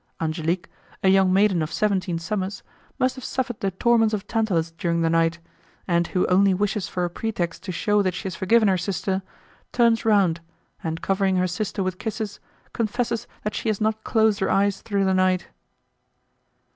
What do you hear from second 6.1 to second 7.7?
only wishes for a pretext